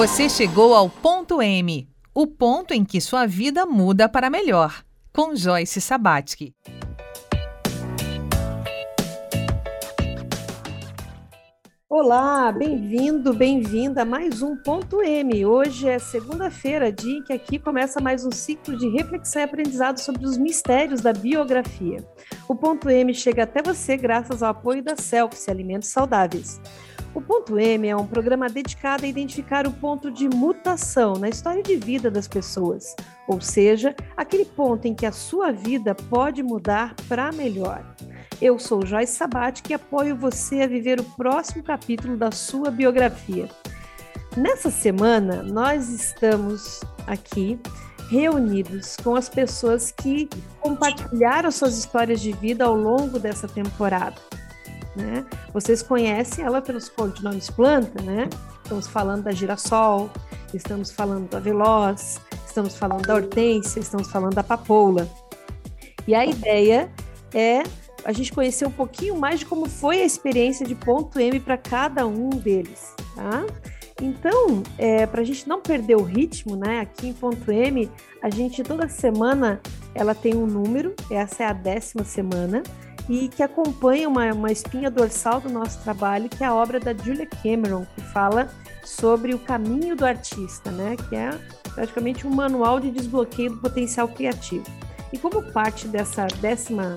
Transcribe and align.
Você 0.00 0.30
chegou 0.30 0.74
ao 0.74 0.88
ponto 0.88 1.42
M, 1.42 1.86
o 2.14 2.26
ponto 2.26 2.72
em 2.72 2.86
que 2.86 3.02
sua 3.02 3.26
vida 3.26 3.66
muda 3.66 4.08
para 4.08 4.30
melhor, 4.30 4.82
com 5.12 5.36
Joyce 5.36 5.78
Sabatsky. 5.78 6.54
Olá, 11.86 12.50
bem-vindo, 12.50 13.34
bem-vinda 13.34 14.00
a 14.00 14.04
mais 14.06 14.40
um 14.40 14.56
Ponto 14.56 15.02
M. 15.02 15.44
Hoje 15.44 15.86
é 15.86 15.98
segunda-feira, 15.98 16.90
dia 16.90 17.18
em 17.18 17.22
que 17.22 17.34
aqui 17.34 17.58
começa 17.58 18.00
mais 18.00 18.24
um 18.24 18.30
ciclo 18.30 18.78
de 18.78 18.88
reflexão 18.88 19.42
e 19.42 19.44
aprendizado 19.44 19.98
sobre 19.98 20.24
os 20.24 20.38
mistérios 20.38 21.02
da 21.02 21.12
biografia. 21.12 22.02
O 22.48 22.54
Ponto 22.54 22.88
M 22.88 23.12
chega 23.12 23.42
até 23.42 23.60
você 23.60 23.98
graças 23.98 24.42
ao 24.42 24.52
apoio 24.52 24.82
da 24.82 24.96
Selfie 24.96 25.50
Alimentos 25.50 25.90
Saudáveis. 25.90 26.58
O 27.12 27.20
Ponto 27.20 27.58
M 27.58 27.88
é 27.88 27.96
um 27.96 28.06
programa 28.06 28.48
dedicado 28.48 29.04
a 29.04 29.08
identificar 29.08 29.66
o 29.66 29.72
ponto 29.72 30.12
de 30.12 30.28
mutação 30.28 31.14
na 31.14 31.28
história 31.28 31.60
de 31.60 31.74
vida 31.74 32.08
das 32.08 32.28
pessoas, 32.28 32.94
ou 33.26 33.40
seja, 33.40 33.96
aquele 34.16 34.44
ponto 34.44 34.86
em 34.86 34.94
que 34.94 35.04
a 35.04 35.10
sua 35.10 35.50
vida 35.50 35.92
pode 35.92 36.40
mudar 36.40 36.94
para 37.08 37.32
melhor. 37.32 37.84
Eu 38.40 38.60
sou 38.60 38.86
Joyce 38.86 39.14
Sabat 39.14 39.60
e 39.68 39.74
apoio 39.74 40.14
você 40.14 40.62
a 40.62 40.68
viver 40.68 41.00
o 41.00 41.04
próximo 41.04 41.64
capítulo 41.64 42.16
da 42.16 42.30
sua 42.30 42.70
biografia. 42.70 43.48
Nessa 44.36 44.70
semana, 44.70 45.42
nós 45.42 45.88
estamos 45.88 46.80
aqui 47.08 47.58
reunidos 48.08 48.96
com 49.02 49.16
as 49.16 49.28
pessoas 49.28 49.90
que 49.90 50.28
compartilharam 50.60 51.50
suas 51.50 51.76
histórias 51.76 52.20
de 52.20 52.32
vida 52.32 52.64
ao 52.64 52.74
longo 52.74 53.18
dessa 53.18 53.48
temporada. 53.48 54.16
Né? 54.96 55.24
Vocês 55.52 55.82
conhecem 55.82 56.44
ela 56.44 56.60
pelos 56.60 56.88
codinomes 56.88 57.48
planta, 57.48 58.02
né? 58.02 58.28
Estamos 58.62 58.88
falando 58.88 59.22
da 59.22 59.30
girassol, 59.30 60.10
estamos 60.52 60.90
falando 60.90 61.28
da 61.28 61.38
veloz, 61.38 62.20
estamos 62.46 62.76
falando 62.76 63.06
da 63.06 63.14
hortência, 63.14 63.80
estamos 63.80 64.10
falando 64.10 64.34
da 64.34 64.42
papoula. 64.42 65.08
E 66.06 66.14
a 66.14 66.26
ideia 66.26 66.90
é 67.32 67.62
a 68.04 68.12
gente 68.12 68.32
conhecer 68.32 68.66
um 68.66 68.70
pouquinho 68.70 69.16
mais 69.16 69.40
de 69.40 69.46
como 69.46 69.68
foi 69.68 70.02
a 70.02 70.04
experiência 70.04 70.66
de 70.66 70.74
ponto 70.74 71.18
M 71.18 71.38
para 71.38 71.56
cada 71.56 72.06
um 72.06 72.30
deles, 72.30 72.94
tá? 73.14 73.44
Então, 74.00 74.62
é, 74.78 75.06
para 75.06 75.20
a 75.20 75.24
gente 75.24 75.46
não 75.46 75.60
perder 75.60 75.96
o 75.96 76.02
ritmo, 76.02 76.56
né? 76.56 76.80
Aqui 76.80 77.08
em 77.08 77.12
ponto 77.12 77.52
M, 77.52 77.90
a 78.22 78.30
gente 78.30 78.62
toda 78.62 78.88
semana 78.88 79.60
ela 79.94 80.14
tem 80.14 80.34
um 80.34 80.46
número, 80.46 80.94
essa 81.10 81.42
é 81.42 81.46
a 81.46 81.52
décima 81.52 82.04
semana, 82.04 82.62
e 83.10 83.26
que 83.26 83.42
acompanha 83.42 84.08
uma, 84.08 84.32
uma 84.32 84.52
espinha 84.52 84.88
dorsal 84.88 85.40
do 85.40 85.50
nosso 85.50 85.82
trabalho, 85.82 86.28
que 86.28 86.44
é 86.44 86.46
a 86.46 86.54
obra 86.54 86.78
da 86.78 86.94
Julia 86.94 87.26
Cameron, 87.26 87.84
que 87.96 88.00
fala 88.00 88.48
sobre 88.84 89.34
o 89.34 89.38
caminho 89.40 89.96
do 89.96 90.06
artista, 90.06 90.70
né? 90.70 90.94
Que 91.08 91.16
é 91.16 91.30
praticamente 91.74 92.24
um 92.24 92.30
manual 92.30 92.78
de 92.78 92.88
desbloqueio 92.88 93.50
do 93.50 93.56
potencial 93.56 94.06
criativo. 94.06 94.64
E 95.12 95.18
como 95.18 95.42
parte 95.52 95.88
dessa 95.88 96.28
décima 96.40 96.96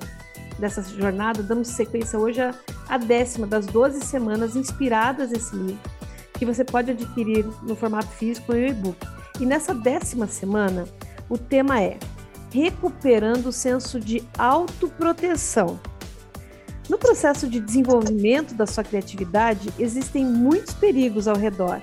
dessa 0.60 0.84
jornada, 0.84 1.42
damos 1.42 1.70
sequência 1.70 2.20
hoje 2.20 2.40
à, 2.42 2.54
à 2.88 3.00
décima 3.00 3.48
das 3.48 3.66
12 3.66 4.02
semanas 4.02 4.56
inspiradas 4.56 5.32
nesse 5.32 5.56
livro, 5.56 5.82
que 6.38 6.46
você 6.46 6.64
pode 6.64 6.92
adquirir 6.92 7.44
no 7.64 7.76
formato 7.76 8.10
físico 8.10 8.54
e 8.54 8.70
e-book. 8.70 8.98
E 9.40 9.48
nessa 9.48 9.74
décima 9.74 10.28
semana, 10.28 10.86
o 11.28 11.40
tema 11.40 11.82
é 11.82 11.98
Recuperando 12.52 13.48
o 13.48 13.52
senso 13.52 14.00
de 14.00 14.22
autoproteção. 14.38 15.80
No 16.94 17.00
processo 17.00 17.50
de 17.50 17.60
desenvolvimento 17.60 18.54
da 18.54 18.68
sua 18.68 18.84
criatividade, 18.84 19.74
existem 19.80 20.24
muitos 20.24 20.76
perigos 20.76 21.28
ao 21.28 21.36
redor. 21.36 21.82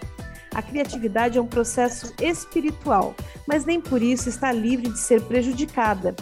A 0.54 0.62
criatividade 0.62 1.36
é 1.36 1.40
um 1.40 1.48
processo 1.48 2.14
espiritual, 2.22 3.16
mas 3.44 3.64
nem 3.64 3.80
por 3.80 4.00
isso 4.00 4.28
está 4.28 4.52
livre 4.52 4.88
de 4.88 5.00
ser 5.00 5.20
prejudicada. 5.22 6.14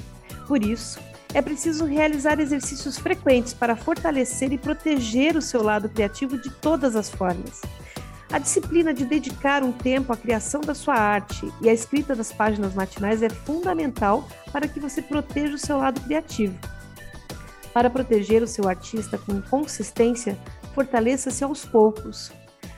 Por 0.46 0.64
isso, 0.64 0.98
é 1.34 1.42
preciso 1.42 1.84
realizar 1.84 2.40
exercícios 2.40 2.96
frequentes 2.96 3.52
para 3.52 3.76
fortalecer 3.76 4.54
e 4.54 4.58
proteger 4.58 5.36
o 5.36 5.42
seu 5.42 5.62
lado 5.62 5.90
criativo 5.90 6.38
de 6.38 6.48
todas 6.48 6.96
as 6.96 7.10
formas. 7.10 7.60
A 8.32 8.38
disciplina 8.38 8.94
de 8.94 9.04
dedicar 9.04 9.62
um 9.62 9.70
tempo 9.70 10.14
à 10.14 10.16
criação 10.16 10.62
da 10.62 10.74
sua 10.74 10.94
arte 10.94 11.46
e 11.60 11.68
à 11.68 11.74
escrita 11.74 12.16
das 12.16 12.32
páginas 12.32 12.72
matinais 12.72 13.22
é 13.22 13.28
fundamental 13.28 14.26
para 14.50 14.66
que 14.66 14.80
você 14.80 15.02
proteja 15.02 15.56
o 15.56 15.58
seu 15.58 15.76
lado 15.76 16.00
criativo. 16.00 16.58
Para 17.78 17.90
proteger 17.90 18.42
o 18.42 18.46
seu 18.48 18.68
artista 18.68 19.16
com 19.16 19.40
consistência, 19.40 20.36
fortaleça-se 20.74 21.44
aos 21.44 21.64
poucos. 21.64 22.32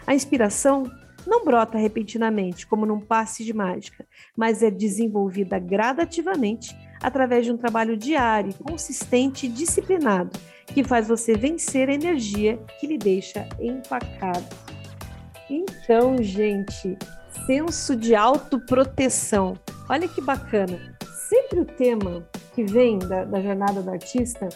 A 0.06 0.14
inspiração 0.14 0.84
não 1.26 1.42
brota 1.42 1.78
repentinamente, 1.78 2.66
como 2.66 2.84
num 2.84 3.00
passe 3.00 3.42
de 3.42 3.54
mágica, 3.54 4.06
mas 4.36 4.62
é 4.62 4.70
desenvolvida 4.70 5.58
gradativamente 5.58 6.76
através 7.02 7.46
de 7.46 7.50
um 7.50 7.56
trabalho 7.56 7.96
diário, 7.96 8.52
consistente 8.62 9.46
e 9.46 9.48
disciplinado, 9.48 10.38
que 10.66 10.84
faz 10.84 11.08
você 11.08 11.32
vencer 11.32 11.88
a 11.88 11.94
energia 11.94 12.58
que 12.78 12.86
lhe 12.86 12.98
deixa 12.98 13.48
empacado. 13.58 14.54
Então, 15.48 16.22
gente, 16.22 16.98
senso 17.46 17.96
de 17.96 18.14
autoproteção. 18.14 19.54
Olha 19.88 20.06
que 20.06 20.20
bacana. 20.20 20.94
Sempre 21.26 21.60
o 21.60 21.64
tema 21.64 22.28
que 22.54 22.64
vem 22.64 22.98
da, 22.98 23.24
da 23.24 23.40
jornada 23.40 23.80
do 23.80 23.90
artista, 23.90 24.46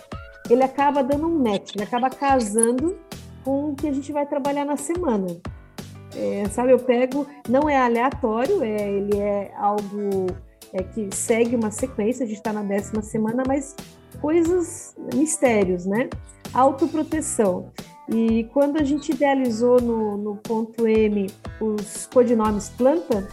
ele 0.49 0.63
acaba 0.63 1.03
dando 1.03 1.27
um 1.27 1.39
match, 1.39 1.75
ele 1.75 1.85
acaba 1.85 2.11
casando 2.11 2.97
com 3.45 3.71
o 3.71 3.75
que 3.75 3.87
a 3.87 3.93
gente 3.93 4.13
vai 4.13 4.27
trabalhar 4.27 4.65
na 4.65 4.77
semana. 4.77 5.27
É, 6.17 6.45
sabe, 6.51 6.73
eu 6.73 6.79
pego, 6.79 7.27
não 7.49 7.69
é 7.69 7.77
aleatório, 7.77 8.63
é, 8.63 8.89
ele 8.89 9.19
é 9.19 9.53
algo 9.57 10.27
é, 10.73 10.83
que 10.83 11.09
segue 11.15 11.57
uma 11.57 11.71
sequência, 11.71 12.25
a 12.25 12.27
gente 12.27 12.37
está 12.37 12.53
na 12.53 12.63
décima 12.63 13.03
semana, 13.03 13.43
mas 13.47 13.75
coisas, 14.21 14.95
mistérios, 15.15 15.87
né? 15.87 16.09
Autoproteção. 16.53 17.73
E 18.09 18.45
quando 18.53 18.77
a 18.77 18.85
gente 18.85 19.13
idealizou 19.13 19.81
no, 19.81 20.17
no 20.17 20.37
ponto 20.37 20.87
M 20.87 21.27
os 21.61 22.07
codinomes 22.07 22.69
planta, 22.69 23.27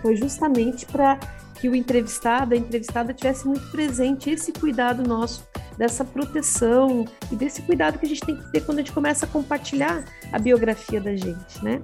foi 0.00 0.16
justamente 0.16 0.86
para 0.86 1.18
que 1.60 1.68
o 1.68 1.74
entrevistado, 1.74 2.54
a 2.54 2.56
entrevistada 2.56 3.12
tivesse 3.12 3.46
muito 3.46 3.70
presente 3.70 4.30
esse 4.30 4.52
cuidado 4.52 5.02
nosso, 5.02 5.46
dessa 5.76 6.04
proteção 6.04 7.04
e 7.30 7.36
desse 7.36 7.62
cuidado 7.62 7.98
que 7.98 8.06
a 8.06 8.08
gente 8.08 8.20
tem 8.20 8.36
que 8.36 8.52
ter 8.52 8.60
quando 8.64 8.78
a 8.78 8.80
gente 8.82 8.92
começa 8.92 9.26
a 9.26 9.28
compartilhar 9.28 10.04
a 10.32 10.38
biografia 10.38 11.00
da 11.00 11.14
gente, 11.14 11.62
né? 11.62 11.82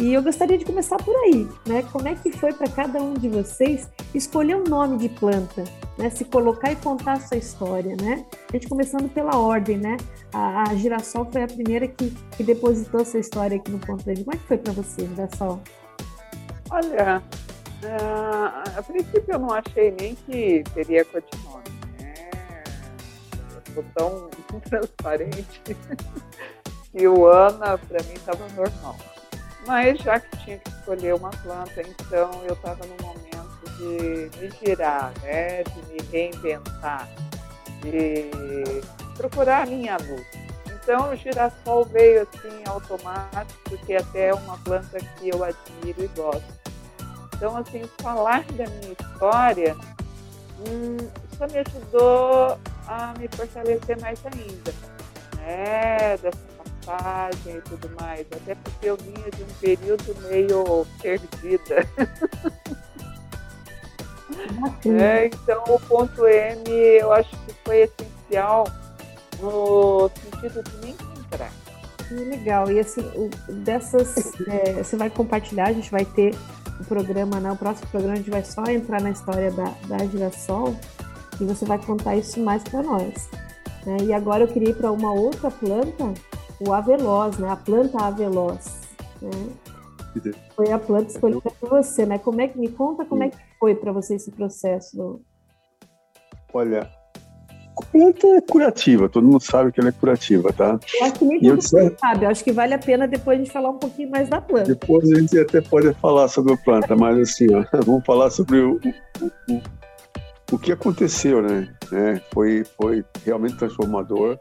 E 0.00 0.14
eu 0.14 0.22
gostaria 0.22 0.56
de 0.56 0.64
começar 0.64 0.96
por 0.98 1.14
aí, 1.24 1.48
né? 1.66 1.82
Como 1.90 2.06
é 2.06 2.14
que 2.14 2.30
foi 2.30 2.52
para 2.52 2.68
cada 2.68 3.02
um 3.02 3.14
de 3.14 3.28
vocês 3.28 3.90
escolher 4.14 4.56
um 4.56 4.62
nome 4.62 4.96
de 4.96 5.08
planta, 5.08 5.64
né? 5.98 6.08
Se 6.08 6.24
colocar 6.24 6.70
e 6.70 6.76
contar 6.76 7.14
a 7.14 7.20
sua 7.20 7.36
história, 7.36 7.96
né? 8.00 8.24
A 8.48 8.52
gente 8.52 8.68
começando 8.68 9.08
pela 9.12 9.36
ordem, 9.36 9.76
né? 9.76 9.96
A, 10.32 10.70
a 10.70 10.74
Girassol 10.76 11.24
foi 11.24 11.42
a 11.42 11.48
primeira 11.48 11.88
que, 11.88 12.14
que 12.36 12.44
depositou 12.44 13.00
essa 13.00 13.18
história 13.18 13.56
aqui 13.56 13.72
no 13.72 13.80
ponto 13.80 14.04
Como 14.04 14.14
é 14.32 14.36
que 14.36 14.46
foi 14.46 14.58
para 14.58 14.72
você, 14.72 15.04
Girassol? 15.04 15.60
Olha, 16.70 17.20
uh, 17.82 18.78
a 18.78 18.82
princípio 18.82 19.24
eu 19.26 19.38
não 19.40 19.52
achei 19.52 19.90
nem 19.98 20.14
que 20.14 20.62
teria 20.74 21.04
codinome, 21.06 21.64
sou 23.74 23.84
tão 23.94 24.30
transparente 24.60 25.62
que 26.92 27.08
o 27.08 27.26
Ana, 27.26 27.78
para 27.78 28.02
mim, 28.04 28.14
estava 28.14 28.48
normal. 28.50 28.96
Mas 29.66 29.98
já 29.98 30.18
que 30.18 30.36
tinha 30.38 30.58
que 30.58 30.70
escolher 30.70 31.14
uma 31.14 31.30
planta, 31.30 31.82
então 31.82 32.30
eu 32.44 32.54
estava 32.54 32.84
no 32.86 32.96
momento 33.06 33.70
de 33.76 34.30
me 34.38 34.50
girar, 34.50 35.12
né? 35.22 35.62
de 35.62 35.92
me 35.92 35.98
reinventar, 36.10 37.08
de 37.82 38.30
procurar 39.16 39.64
a 39.64 39.66
minha 39.66 39.96
luz. 39.96 40.26
Então 40.66 41.10
o 41.10 41.16
girassol 41.16 41.84
veio 41.84 42.22
assim 42.22 42.62
automático, 42.66 43.78
até 44.00 44.28
é 44.28 44.34
uma 44.34 44.56
planta 44.58 44.98
que 44.98 45.28
eu 45.28 45.44
admiro 45.44 46.02
e 46.02 46.08
gosto. 46.08 46.58
Então, 47.34 47.56
assim, 47.56 47.84
falar 48.00 48.42
da 48.54 48.66
minha 48.66 48.96
história 48.98 49.76
hum, 50.66 50.96
só 51.36 51.46
me 51.46 51.58
ajudou 51.58 52.58
me 53.18 53.28
fortalecer 53.28 54.00
mais 54.00 54.18
ainda, 54.24 54.72
né? 55.36 56.16
Dessa 56.16 56.38
passagem 56.84 57.56
e 57.56 57.60
tudo 57.62 57.90
mais, 58.00 58.26
até 58.32 58.54
porque 58.54 58.88
eu 58.88 58.96
vinha 58.96 59.30
de 59.30 59.42
um 59.42 59.54
período 59.60 60.16
meio 60.28 60.86
perdida. 61.02 61.86
é, 64.86 65.26
então 65.26 65.64
o 65.68 65.80
ponto 65.80 66.26
M 66.26 66.70
eu 66.70 67.12
acho 67.12 67.30
que 67.30 67.54
foi 67.64 67.80
essencial 67.82 68.66
no 69.40 70.10
sentido 70.22 70.62
de 70.62 70.76
me 70.78 70.90
encontrar. 70.92 71.52
Que 72.06 72.14
legal. 72.14 72.70
E 72.70 72.80
assim, 72.80 73.02
dessas. 73.64 74.32
É, 74.48 74.82
você 74.82 74.96
vai 74.96 75.10
compartilhar, 75.10 75.68
a 75.68 75.72
gente 75.72 75.90
vai 75.90 76.04
ter 76.04 76.34
o 76.80 76.84
programa, 76.84 77.38
né? 77.38 77.52
O 77.52 77.56
próximo 77.56 77.86
programa 77.88 78.14
a 78.14 78.16
gente 78.16 78.30
vai 78.30 78.44
só 78.44 78.64
entrar 78.64 79.00
na 79.02 79.10
história 79.10 79.50
da, 79.50 79.74
da 79.86 80.06
girassol 80.06 80.74
e 81.40 81.44
você 81.44 81.64
vai 81.64 81.78
contar 81.78 82.16
isso 82.16 82.40
mais 82.40 82.62
para 82.62 82.82
nós. 82.82 83.28
Né? 83.86 83.96
E 84.04 84.12
agora 84.12 84.44
eu 84.44 84.48
queria 84.48 84.70
ir 84.70 84.76
para 84.76 84.90
uma 84.90 85.12
outra 85.12 85.50
planta 85.50 86.12
o 86.60 86.72
aveloz, 86.72 87.38
né? 87.38 87.50
A 87.50 87.56
planta 87.56 87.98
aveloz, 87.98 88.80
né? 89.22 89.30
Foi 90.56 90.72
a 90.72 90.78
planta 90.78 91.10
escolhida 91.10 91.50
por 91.60 91.68
você, 91.68 92.04
né? 92.04 92.18
Como 92.18 92.40
é 92.40 92.48
que 92.48 92.58
me 92.58 92.68
conta 92.68 93.04
como 93.04 93.22
é 93.22 93.28
que 93.28 93.36
foi 93.60 93.74
para 93.74 93.92
você 93.92 94.16
esse 94.16 94.32
processo? 94.32 95.20
Olha, 96.52 96.90
a 97.78 97.84
planta 97.92 98.26
é 98.26 98.40
curativa, 98.40 99.08
todo 99.08 99.24
mundo 99.24 99.40
sabe 99.40 99.70
que 99.70 99.78
ela 99.78 99.90
é 99.90 99.92
curativa, 99.92 100.52
tá? 100.52 100.80
Eu 100.98 101.04
acho 101.04 101.14
que 101.14 101.24
nem 101.24 101.40
todo 101.40 101.50
mundo 101.50 101.96
sabe, 102.00 102.24
eu 102.24 102.30
acho 102.30 102.42
que 102.42 102.50
vale 102.50 102.74
a 102.74 102.78
pena 102.78 103.06
depois 103.06 103.38
a 103.38 103.42
gente 103.44 103.52
falar 103.52 103.70
um 103.70 103.78
pouquinho 103.78 104.10
mais 104.10 104.28
da 104.28 104.40
planta. 104.40 104.74
Depois 104.74 105.08
a 105.12 105.20
gente 105.20 105.38
até 105.38 105.60
pode 105.60 105.92
falar 105.94 106.26
sobre 106.26 106.54
a 106.54 106.56
planta, 106.56 106.96
mas 106.96 107.18
assim, 107.18 107.46
ó, 107.54 107.64
vamos 107.84 108.04
falar 108.04 108.30
sobre 108.30 108.58
o, 108.58 108.80
o, 109.20 109.60
o, 110.52 110.58
que 110.58 110.72
aconteceu, 110.72 111.42
né? 111.42 111.74
É, 111.92 112.20
foi, 112.32 112.64
foi 112.80 113.04
realmente 113.24 113.56
transformador, 113.56 114.38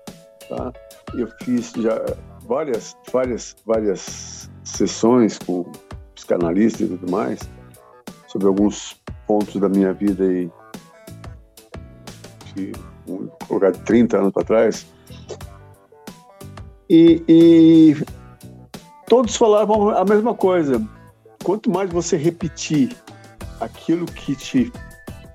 tá? 0.50 0.72
Eu 1.14 1.28
fiz 1.44 1.72
já 1.78 2.02
várias, 2.48 2.96
várias, 3.12 3.56
várias 3.66 4.50
sessões 4.64 5.38
com 5.40 5.70
psicanalistas 6.16 6.82
e 6.82 6.98
tudo 6.98 7.12
mais 7.12 7.40
sobre 8.28 8.48
alguns 8.48 9.02
pontos 9.26 9.60
da 9.60 9.70
minha 9.70 9.94
vida 9.94 10.24
aí 10.24 10.50
de 12.56 12.72
um 13.08 13.30
de 13.72 13.80
30 13.80 14.18
anos 14.18 14.34
para 14.34 14.44
trás 14.44 14.88
e, 16.90 17.24
e 17.28 17.96
todos 19.08 19.36
falavam 19.36 19.90
a 19.90 20.04
mesma 20.04 20.34
coisa 20.34 20.82
quanto 21.44 21.70
mais 21.70 21.90
você 21.90 22.18
repetir 22.18 22.96
aquilo 23.60 24.06
que 24.06 24.36
te 24.36 24.72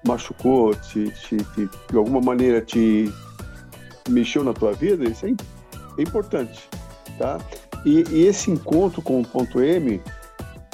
machucou, 0.07 0.75
te, 0.75 1.11
te, 1.11 1.37
te, 1.37 1.71
de 1.91 1.97
alguma 1.97 2.21
maneira 2.21 2.61
te 2.61 3.13
mexeu 4.09 4.43
na 4.43 4.53
tua 4.53 4.73
vida, 4.73 5.05
isso 5.05 5.27
é, 5.27 5.31
é 5.99 6.03
importante, 6.03 6.69
tá? 7.19 7.39
E, 7.85 8.05
e, 8.11 8.27
esse 8.27 8.51
encontro 8.51 9.03
com 9.03 9.21
o 9.21 9.27
ponto 9.27 9.61
M 9.61 10.01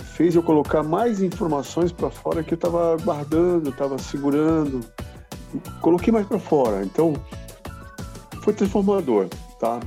fez 0.03 0.35
eu 0.35 0.43
colocar 0.43 0.83
mais 0.83 1.23
informações 1.23 1.93
para 1.93 2.11
fora 2.11 2.43
que 2.43 2.53
eu 2.53 2.57
estava 2.57 2.97
guardando, 2.97 3.71
estava 3.71 3.99
segurando, 3.99 4.81
coloquei 5.81 6.13
mais 6.13 6.27
para 6.27 6.39
fora. 6.39 6.85
Então 6.85 7.15
foi 8.43 8.53
transformador, 8.53 9.29
tá? 9.59 9.81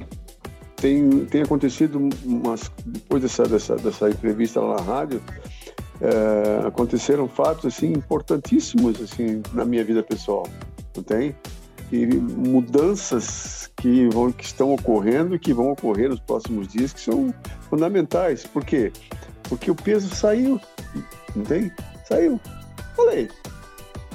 Tem, 0.78 1.26
tem 1.26 1.44
acontecido 1.44 2.10
umas 2.26 2.72
depois 2.86 3.22
dessa, 3.22 3.44
dessa, 3.44 3.76
dessa 3.76 4.10
entrevista 4.10 4.60
lá 4.60 4.78
na 4.78 4.82
rádio, 4.82 5.22
é, 6.02 6.68
aconteceram 6.68 7.28
fatos 7.28 7.66
assim 7.66 7.94
importantíssimos 7.94 9.00
assim 9.02 9.42
na 9.54 9.64
minha 9.64 9.84
vida 9.84 10.02
pessoal, 10.02 10.48
não 10.96 11.04
tem? 11.04 11.36
E 11.92 12.06
mudanças 12.06 13.70
que 13.78 14.08
vão 14.10 14.32
que 14.32 14.46
estão 14.46 14.74
ocorrendo 14.74 15.36
e 15.36 15.40
que 15.40 15.54
vão 15.54 15.72
ocorrer 15.72 16.10
nos 16.10 16.20
próximos 16.20 16.68
dias 16.68 16.94
que 16.94 17.02
são 17.02 17.34
fundamentais. 17.70 18.46
Por 18.46 18.66
quê? 18.66 18.92
Porque 19.44 19.70
o 19.70 19.76
peso 19.76 20.14
saiu, 20.16 20.60
não 21.36 21.44
tem? 21.44 21.72
Saiu. 22.08 22.40
Falei, 22.96 23.30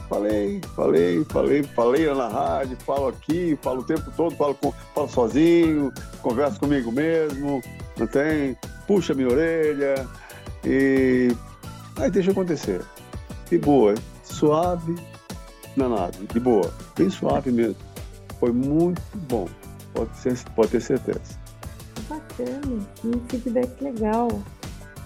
falei, 0.09 0.61
falei, 0.75 1.25
falei, 1.25 1.63
falei 1.63 2.15
na 2.15 2.29
rádio, 2.29 2.77
falo 2.85 3.09
aqui, 3.09 3.59
falo 3.63 3.81
o 3.81 3.85
tempo 3.85 4.11
todo, 4.17 4.35
falo, 4.37 4.57
falo 4.95 5.09
sozinho, 5.09 5.93
converso 6.23 6.59
comigo 6.59 6.91
mesmo, 6.91 7.61
não 7.99 8.07
tem? 8.07 8.57
Puxa 8.87 9.15
minha 9.15 9.29
orelha 9.29 10.07
e 10.65 11.31
Aí 11.97 12.11
deixa 12.11 12.31
acontecer. 12.31 12.83
De 13.49 13.59
boa, 13.59 13.95
suave, 14.23 14.97
não 15.77 15.89
nada, 15.91 16.13
de 16.33 16.41
boa, 16.41 16.73
bem 16.97 17.09
suave 17.09 17.51
mesmo. 17.51 17.77
Foi 18.41 18.53
muito 18.53 19.01
bom, 19.29 19.49
pode, 19.95 20.17
ser, 20.19 20.37
pode 20.55 20.71
ter 20.71 20.81
certeza. 20.81 21.39
Bacana, 22.09 22.87
um 23.05 23.21
feedback 23.29 23.83
legal. 23.83 24.29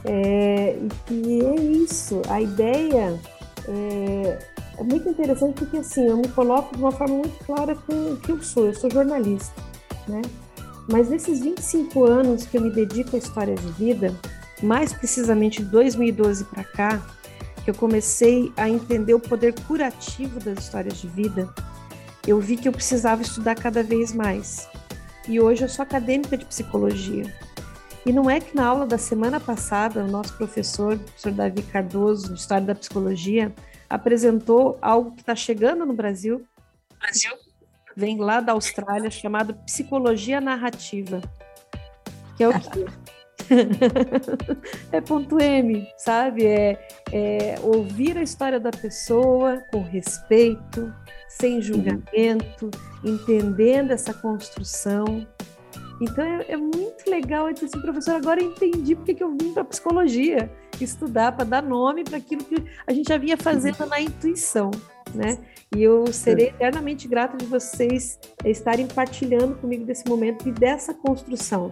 É, 0.05 0.79
e 1.11 1.41
é 1.43 1.55
isso, 1.61 2.23
a 2.29 2.41
ideia 2.41 3.21
é, 3.69 4.39
é, 4.79 4.83
muito 4.83 5.09
interessante 5.09 5.59
porque 5.59 5.77
assim, 5.77 6.07
eu 6.07 6.17
me 6.17 6.29
coloco 6.29 6.75
de 6.75 6.83
uma 6.83 6.93
forma 6.93 7.17
muito 7.17 7.45
clara 7.45 7.75
com 7.75 8.13
o 8.13 8.17
que 8.17 8.33
eu 8.33 8.43
sou, 8.43 8.67
eu 8.67 8.75
sou 8.75 8.91
jornalista, 8.91 9.55
né? 10.09 10.23
Mas 10.91 11.11
nesses 11.11 11.41
25 11.41 12.05
anos 12.05 12.47
que 12.47 12.57
eu 12.57 12.63
me 12.63 12.71
dedico 12.71 13.15
à 13.15 13.19
história 13.19 13.55
de 13.55 13.67
vida, 13.73 14.15
mais 14.63 14.93
precisamente 14.93 15.63
de 15.63 15.71
2012 15.71 16.45
para 16.45 16.65
cá, 16.65 17.03
que 17.65 17.71
eu 17.71 17.75
comecei 17.75 18.53
a 18.57 18.69
entender 18.69 19.15
o 19.15 19.21
poder 19.21 19.55
curativo 19.67 20.41
das 20.41 20.65
histórias 20.65 20.99
de 20.99 21.09
vida, 21.09 21.53
eu 22.27 22.41
vi 22.41 22.57
que 22.57 22.69
eu 22.69 22.73
precisava 22.73 23.23
estudar 23.23 23.55
cada 23.55 23.83
vez 23.83 24.13
mais. 24.13 24.69
E 25.29 25.41
hoje 25.41 25.65
eu 25.65 25.69
sou 25.69 25.83
acadêmica 25.83 26.37
de 26.37 26.45
psicologia. 26.45 27.25
E 28.05 28.13
não 28.13 28.31
é 28.31 28.41
que 28.41 28.57
na 28.57 28.67
aula 28.67 28.87
da 28.87 28.99
semana 28.99 29.39
passada, 29.39 30.03
o 30.03 30.09
nosso 30.09 30.37
professor, 30.37 30.95
o 30.95 30.99
professor 30.99 31.33
Davi 31.33 31.63
Cardoso, 31.63 32.33
de 32.33 32.41
História 32.41 32.67
da 32.67 32.75
Psicologia, 32.75 33.55
apresentou 33.89 34.79
algo 34.81 35.13
que 35.13 35.21
está 35.21 35.35
chegando 35.35 35.85
no 35.85 35.93
Brasil. 35.93 36.47
Brasil? 36.99 37.33
Vem 37.95 38.19
lá 38.19 38.41
da 38.41 38.53
Austrália, 38.53 39.11
chamado 39.11 39.55
Psicologia 39.67 40.41
Narrativa. 40.41 41.21
Que 42.37 42.45
é 42.45 42.49
o 42.49 42.59
quê? 42.59 42.87
é 44.93 45.01
ponto 45.01 45.41
M, 45.41 45.87
sabe? 45.97 46.47
É, 46.47 46.79
é 47.13 47.55
ouvir 47.63 48.17
a 48.17 48.23
história 48.23 48.61
da 48.61 48.71
pessoa 48.71 49.63
com 49.71 49.83
respeito, 49.83 50.93
sem 51.29 51.61
julgamento, 51.61 52.71
entendendo 53.05 53.91
essa 53.91 54.15
construção. 54.15 55.27
Então 56.01 56.25
é, 56.25 56.53
é 56.53 56.57
muito 56.57 57.09
legal 57.09 57.49
eu 57.49 57.55
assim, 57.55 57.81
professor, 57.81 58.15
agora 58.15 58.41
eu 58.41 58.51
entendi 58.51 58.95
porque 58.95 59.15
que 59.15 59.23
eu 59.23 59.37
vim 59.37 59.53
para 59.53 59.65
psicologia 59.65 60.51
estudar, 60.85 61.33
para 61.33 61.45
dar 61.45 61.63
nome 61.63 62.05
para 62.05 62.17
aquilo 62.17 62.43
que 62.45 62.65
a 62.87 62.93
gente 62.93 63.09
já 63.09 63.19
vinha 63.19 63.37
fazendo 63.37 63.85
na 63.87 64.01
intuição, 64.01 64.71
né? 65.15 65.39
E 65.77 65.83
eu 65.83 66.11
serei 66.13 66.49
eternamente 66.49 67.07
grata 67.07 67.37
de 67.37 67.45
vocês 67.45 68.19
estarem 68.45 68.87
partilhando 68.87 69.55
comigo 69.57 69.85
desse 69.85 70.09
momento 70.09 70.49
e 70.49 70.53
dessa 70.53 70.95
construção 70.95 71.71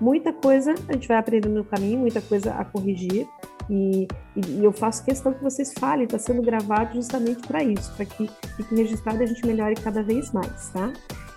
muita 0.00 0.32
coisa 0.32 0.74
a 0.88 0.92
gente 0.92 1.06
vai 1.06 1.18
aprendendo 1.18 1.54
no 1.54 1.64
caminho, 1.64 1.98
muita 1.98 2.20
coisa 2.20 2.52
a 2.52 2.64
corrigir. 2.64 3.28
E, 3.68 4.08
e, 4.34 4.64
eu 4.64 4.72
faço 4.72 5.04
questão 5.04 5.32
que 5.32 5.42
vocês 5.42 5.72
falem, 5.78 6.04
está 6.04 6.18
sendo 6.18 6.42
gravado 6.42 6.94
justamente 6.94 7.46
para 7.46 7.62
isso, 7.62 7.92
para 7.94 8.04
que 8.04 8.28
fique 8.56 8.74
registrado 8.74 9.20
e 9.20 9.24
a 9.24 9.26
gente 9.26 9.46
melhore 9.46 9.76
cada 9.76 10.02
vez 10.02 10.32
mais, 10.32 10.70
tá? 10.70 10.92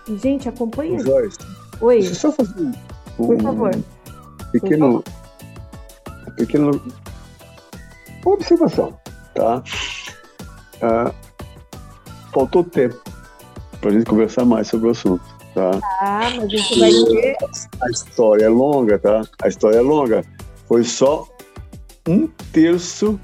E, 0.07 0.17
gente, 0.17 0.49
acompanha. 0.49 0.97
Oi. 1.79 1.99
Deixa 1.99 2.11
eu 2.11 2.15
só 2.15 2.31
fazer 2.31 2.59
um, 2.59 2.71
Por 3.17 3.39
favor. 3.39 3.71
Pequeno, 4.51 5.03
pequeno, 6.35 6.81
uma 8.25 8.33
observação, 8.33 8.97
tá? 9.35 9.63
Ah, 10.81 11.13
faltou 12.33 12.63
tempo 12.63 12.99
para 13.79 13.89
a 13.89 13.93
gente 13.93 14.05
conversar 14.05 14.45
mais 14.45 14.67
sobre 14.67 14.87
o 14.87 14.91
assunto. 14.91 15.32
Tá? 15.53 15.79
Ah, 16.01 16.31
mas 16.35 16.79
vai. 16.79 17.35
A 17.81 17.89
história 17.89 18.45
é 18.45 18.49
longa, 18.49 18.97
tá? 18.97 19.21
A 19.41 19.47
história 19.47 19.77
é 19.77 19.81
longa. 19.81 20.25
Foi 20.67 20.83
só 20.83 21.27
um 22.07 22.27
terço 22.51 23.19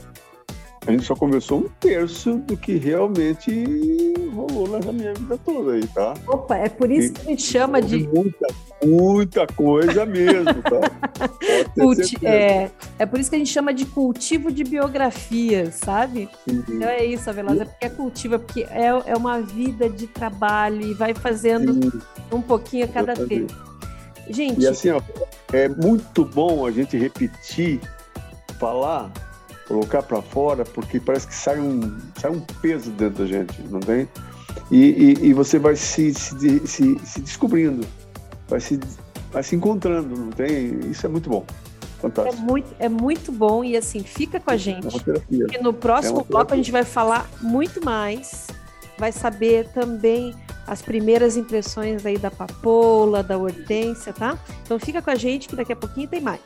a 0.88 0.92
gente 0.92 1.04
só 1.04 1.16
conversou 1.16 1.60
um 1.60 1.70
terço 1.80 2.38
do 2.38 2.56
que 2.56 2.78
realmente 2.78 4.14
rolou 4.34 4.68
nessa 4.70 4.92
minha 4.92 5.14
vida 5.14 5.38
toda 5.38 5.74
aí, 5.74 5.86
tá? 5.88 6.14
Opa, 6.26 6.56
é 6.56 6.70
por 6.70 6.90
isso 6.90 7.10
e, 7.10 7.12
que 7.12 7.22
a 7.22 7.26
gente 7.26 7.44
chama 7.44 7.82
de. 7.82 8.08
Muita, 8.08 8.48
muita 8.84 9.48
coisa 9.48 10.06
mesmo, 10.06 10.46
tá? 10.46 11.30
Culti 11.76 12.26
é, 12.26 12.72
é 12.98 13.06
por 13.06 13.20
isso 13.20 13.30
que 13.30 13.36
a 13.36 13.40
gente 13.40 13.52
chama 13.52 13.74
de 13.74 13.86
cultivo 13.86 14.52
de 14.52 14.64
biografias, 14.64 15.76
sabe? 15.76 16.30
Uhum. 16.48 16.64
Então 16.70 16.88
é 16.88 17.04
isso, 17.04 17.30
Avelosa, 17.30 17.64
é 17.64 17.66
porque 17.66 17.86
é 17.86 17.90
cultivo, 17.90 18.36
é 18.36 18.38
porque 18.38 18.62
é, 18.64 18.88
é 19.06 19.16
uma 19.16 19.42
vida 19.42 19.90
de 19.90 20.08
trabalho 20.08 20.82
e 20.82 20.94
vai 20.94 21.14
fazendo 21.14 21.74
Sim. 21.74 21.92
um 22.32 22.42
pouquinho 22.42 22.86
a 22.86 22.88
cada 22.88 23.14
tempo. 23.14 23.54
Gente. 24.30 24.62
E 24.62 24.68
assim, 24.68 24.92
ó, 24.92 25.02
é 25.52 25.68
muito 25.68 26.24
bom 26.24 26.66
a 26.66 26.72
gente 26.72 26.98
repetir, 26.98 27.82
falar 28.58 29.12
colocar 29.70 30.02
para 30.02 30.20
fora, 30.20 30.66
porque 30.66 31.00
parece 31.00 31.28
que 31.28 31.36
sai 31.36 31.60
um, 31.60 31.96
sai 32.20 32.32
um 32.32 32.40
peso 32.40 32.90
dentro 32.90 33.24
da 33.24 33.30
gente, 33.30 33.62
não 33.70 33.80
tem? 33.80 34.10
E, 34.72 34.78
e, 35.22 35.28
e 35.28 35.34
você 35.34 35.60
vai 35.60 35.76
se, 35.76 36.12
se, 36.16 36.68
se, 36.68 37.00
se, 37.06 37.22
descobrindo, 37.22 37.86
vai 38.48 38.60
se, 38.60 38.80
vai 39.32 39.44
se 39.44 39.56
encontrando, 39.56 40.18
não 40.18 40.32
tem? 40.32 40.80
Isso 40.90 41.06
é 41.06 41.10
muito 41.10 41.30
bom. 41.30 41.46
Fantástico. 42.02 42.36
É 42.36 42.46
muito, 42.46 42.76
é 42.80 42.90
muito 42.90 43.32
bom 43.32 43.64
e 43.64 43.78
assim, 43.78 44.02
fica 44.02 44.40
com 44.40 44.50
a 44.50 44.58
gente. 44.58 44.98
É 45.54 45.62
no 45.62 45.72
próximo 45.72 46.22
é 46.22 46.24
bloco 46.24 46.54
a 46.54 46.58
gente 46.58 46.72
vai 46.72 46.84
falar 46.84 47.30
muito 47.40 47.84
mais, 47.86 48.48
vai 48.98 49.12
saber 49.12 49.68
também 49.70 50.34
as 50.66 50.82
primeiras 50.82 51.38
impressões 51.38 52.06
aí 52.06 52.18
da 52.18 52.32
papoula, 52.32 53.22
da 53.22 53.38
hortência, 53.38 54.14
tá? 54.14 54.38
Então 54.64 54.80
fica 54.80 55.02
com 55.02 55.12
a 55.12 55.16
gente 55.16 55.48
que 55.48 55.56
daqui 55.56 55.74
a 55.74 55.76
pouquinho 55.76 56.08
tem 56.08 56.22
mais. 56.22 56.42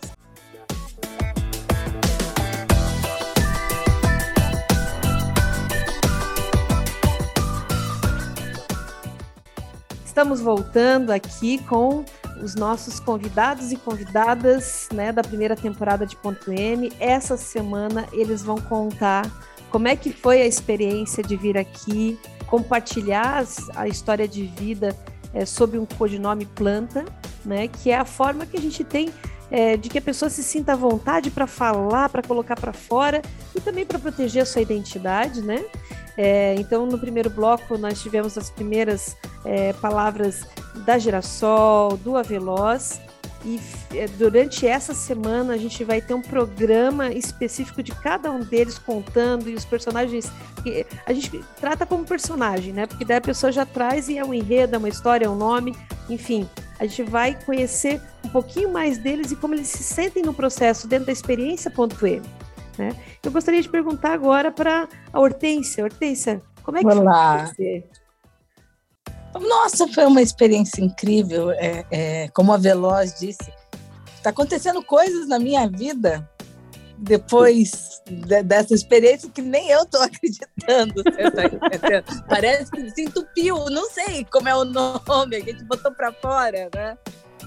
Estamos 10.14 10.42
voltando 10.42 11.10
aqui 11.10 11.58
com 11.64 12.06
os 12.40 12.54
nossos 12.54 13.00
convidados 13.00 13.72
e 13.72 13.76
convidadas 13.76 14.88
né, 14.94 15.12
da 15.12 15.24
primeira 15.24 15.56
temporada 15.56 16.06
de 16.06 16.16
Ponto 16.16 16.52
M. 16.52 16.94
Essa 17.00 17.36
semana 17.36 18.06
eles 18.14 18.44
vão 18.44 18.62
contar 18.62 19.28
como 19.72 19.88
é 19.88 19.96
que 19.96 20.14
foi 20.14 20.44
a 20.44 20.46
experiência 20.46 21.24
de 21.24 21.36
vir 21.36 21.58
aqui, 21.58 22.20
compartilhar 22.46 23.44
a 23.76 23.88
história 23.88 24.28
de 24.28 24.46
vida 24.46 24.96
é, 25.34 25.48
sob 25.48 25.80
um 25.80 25.86
codinome 25.88 26.46
planta, 26.46 27.04
né, 27.44 27.68
que 27.68 27.90
é 27.90 27.98
a 27.98 28.06
forma 28.06 28.46
que 28.46 28.56
a 28.56 28.62
gente 28.62 28.84
tem 28.84 29.12
é, 29.50 29.76
de 29.76 29.90
que 29.90 29.98
a 29.98 30.02
pessoa 30.02 30.30
se 30.30 30.44
sinta 30.44 30.74
à 30.74 30.76
vontade 30.76 31.32
para 31.32 31.48
falar, 31.48 32.08
para 32.10 32.22
colocar 32.22 32.56
para 32.56 32.72
fora 32.72 33.20
e 33.56 33.60
também 33.60 33.84
para 33.84 33.98
proteger 33.98 34.44
a 34.44 34.46
sua 34.46 34.62
identidade, 34.62 35.42
né? 35.42 35.66
É, 36.18 36.56
então, 36.58 36.86
no 36.86 36.98
primeiro 36.98 37.30
bloco, 37.30 37.78
nós 37.78 38.02
tivemos 38.02 38.38
as 38.38 38.50
primeiras 38.50 39.18
é, 39.46 39.74
palavras 39.74 40.46
da 40.86 40.98
Girassol, 40.98 41.98
do 41.98 42.16
Aveloz, 42.16 43.02
e 43.46 43.60
é, 43.94 44.08
durante 44.08 44.66
essa 44.66 44.94
semana 44.94 45.54
a 45.54 45.58
gente 45.58 45.84
vai 45.84 46.00
ter 46.02 46.14
um 46.14 46.22
programa 46.22 47.12
específico 47.12 47.84
de 47.84 47.92
cada 47.92 48.32
um 48.32 48.40
deles 48.40 48.80
contando 48.80 49.50
e 49.50 49.54
os 49.54 49.66
personagens 49.66 50.32
que 50.64 50.86
a 51.06 51.12
gente 51.12 51.44
trata 51.60 51.86
como 51.86 52.06
personagem, 52.06 52.72
né? 52.72 52.86
Porque 52.86 53.04
daí 53.04 53.18
a 53.18 53.22
pessoa 53.22 53.52
já 53.52 53.66
traz 53.66 54.08
e 54.08 54.18
é 54.18 54.24
um 54.24 54.34
enredo, 54.34 54.76
é 54.76 54.78
uma 54.78 54.88
história, 54.88 55.26
é 55.26 55.30
um 55.30 55.36
nome, 55.36 55.76
enfim. 56.10 56.48
A 56.80 56.86
gente 56.86 57.04
vai 57.04 57.38
conhecer 57.46 58.02
um 58.24 58.30
pouquinho 58.30 58.72
mais 58.72 58.98
deles 58.98 59.32
e 59.32 59.36
como 59.36 59.54
eles 59.54 59.68
se 59.68 59.84
sentem 59.84 60.24
no 60.24 60.34
processo 60.34 60.88
dentro 60.88 61.08
da 61.08 61.12
experiência.m. 61.12 62.22
Né? 62.78 62.90
Eu 63.22 63.32
gostaria 63.32 63.62
de 63.62 63.70
perguntar 63.70 64.14
agora 64.14 64.52
para 64.52 64.88
a 65.12 65.20
Hortência. 65.20 65.84
Hortência, 65.84 66.42
como 66.64 66.78
é 66.78 66.82
que 66.82 66.88
Olá. 66.88 67.48
foi 67.48 67.56
você? 67.56 67.84
Nossa, 69.40 69.88
foi 69.88 70.06
uma 70.06 70.22
experiência 70.22 70.82
incrível. 70.82 71.52
É, 71.52 71.86
é, 71.92 72.28
como 72.30 72.54
a 72.54 72.58
Veloz 72.58 73.20
disse, 73.20 73.52
está 74.16 74.30
acontecendo 74.30 74.84
coisas 74.84 75.28
na 75.28 75.40
minha 75.40 75.68
vida 75.68 76.30
depois 76.98 78.02
de, 78.06 78.44
dessa 78.44 78.74
experiência 78.74 79.30
que 79.30 79.42
nem 79.42 79.70
eu 79.70 79.84
estou 79.84 80.02
acreditando. 80.04 81.04
Tá 81.04 82.24
Parece 82.28 82.72
que 82.72 82.90
se 82.92 83.02
entupiu, 83.04 83.66
não 83.70 83.90
sei 83.90 84.26
como 84.26 84.48
é 84.48 84.56
o 84.56 84.64
nome, 84.64 85.36
a 85.36 85.40
gente 85.40 85.64
botou 85.66 85.92
para 85.92 86.14
fora, 86.14 86.70
né? 86.74 86.98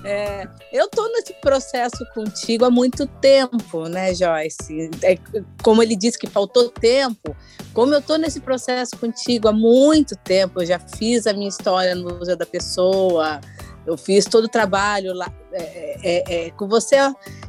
É, 0.05 0.49
eu 0.73 0.87
estou 0.87 1.11
nesse 1.13 1.33
processo 1.35 2.05
contigo 2.15 2.65
há 2.65 2.71
muito 2.71 3.07
tempo, 3.07 3.89
né, 3.89 4.15
Joyce? 4.15 4.91
É, 5.03 5.19
como 5.63 5.83
ele 5.83 5.97
disse 5.97 6.19
que 6.19 6.27
faltou 6.27 6.71
tempo, 6.71 7.37
como 7.73 7.93
eu 7.93 7.99
estou 7.99 8.19
nesse 8.19 8.41
processo 8.41 8.97
contigo 8.97 9.49
há 9.49 9.53
muito 9.53 10.17
tempo, 10.17 10.61
eu 10.61 10.67
já 10.67 10.79
fiz 10.79 11.27
a 11.27 11.33
minha 11.33 11.49
história 11.49 11.95
no 11.95 12.19
Museu 12.19 12.37
da 12.37 12.47
Pessoa, 12.47 13.41
eu 13.87 13.97
fiz 13.97 14.25
todo 14.25 14.45
o 14.45 14.49
trabalho 14.49 15.15
lá 15.15 15.33
é, 15.53 15.99
é, 16.03 16.47
é 16.47 16.51
com 16.51 16.69
você. 16.69 16.97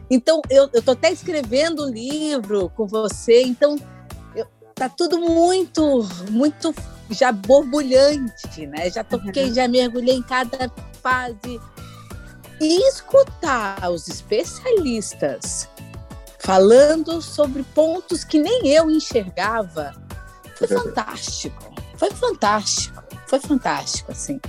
Então, 0.09 0.41
eu 0.49 0.69
estou 0.73 0.93
até 0.93 1.11
escrevendo 1.11 1.85
um 1.85 1.89
livro 1.89 2.69
com 2.75 2.87
você, 2.87 3.41
então 3.41 3.75
eu, 4.35 4.45
tá 4.73 4.87
tudo 4.87 5.19
muito, 5.19 6.07
muito 6.31 6.73
já 7.09 7.31
borbulhante, 7.31 8.67
né? 8.67 8.89
Já 8.89 9.03
toquei, 9.03 9.53
já 9.53 9.67
mergulhei 9.67 10.15
em 10.15 10.23
cada 10.23 10.71
fase 11.01 11.59
e 12.59 12.87
escutar 12.89 13.89
os 13.91 14.07
especialistas 14.07 15.67
falando 16.39 17.21
sobre 17.21 17.63
pontos 17.63 18.23
que 18.23 18.39
nem 18.39 18.67
eu 18.67 18.89
enxergava 18.89 19.93
foi 20.57 20.67
fantástico. 20.67 21.73
Foi 21.97 22.11
fantástico. 22.11 23.03
Foi 23.27 23.39
fantástico, 23.39 24.11
assim. 24.11 24.39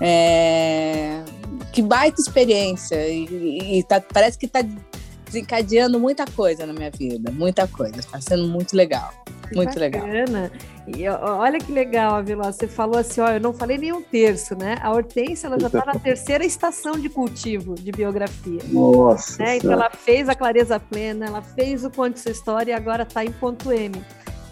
É... 0.00 1.22
Que 1.72 1.82
baita 1.82 2.20
experiência. 2.20 3.08
E, 3.08 3.78
e 3.78 3.84
tá, 3.84 4.02
parece 4.12 4.36
que 4.36 4.46
está 4.46 4.60
desencadeando 5.30 5.98
muita 5.98 6.26
coisa 6.26 6.66
na 6.66 6.72
minha 6.72 6.90
vida. 6.90 7.30
Muita 7.30 7.66
coisa. 7.68 7.98
Está 8.00 8.20
sendo 8.20 8.48
muito 8.48 8.76
legal. 8.76 9.12
Muito 9.54 9.78
legal. 9.78 10.04
E 10.86 11.08
olha 11.08 11.58
que 11.58 11.72
legal, 11.72 12.22
Vila. 12.22 12.52
Você 12.52 12.66
falou 12.66 12.98
assim, 12.98 13.20
ó, 13.20 13.28
eu 13.28 13.40
não 13.40 13.52
falei 13.52 13.78
nem 13.78 13.92
um 13.92 14.02
terço, 14.02 14.54
né? 14.56 14.76
A 14.82 14.92
Hortência 14.92 15.46
ela 15.46 15.58
já 15.58 15.68
está 15.68 15.84
na 15.84 15.94
terceira 15.94 16.44
estação 16.44 16.92
de 16.92 17.08
cultivo 17.08 17.74
de 17.74 17.92
biografia. 17.92 18.60
Nossa. 18.68 19.42
Né? 19.42 19.56
Então 19.56 19.72
ela 19.72 19.90
fez 19.90 20.28
a 20.28 20.34
clareza 20.34 20.78
plena, 20.78 21.26
ela 21.26 21.42
fez 21.42 21.84
o 21.84 21.90
Conte 21.90 22.18
Sua 22.18 22.32
História 22.32 22.72
e 22.72 22.74
agora 22.74 23.04
está 23.04 23.24
em 23.24 23.32
ponto 23.32 23.72
M. 23.72 24.00